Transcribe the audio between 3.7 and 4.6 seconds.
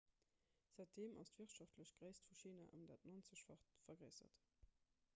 vergréissert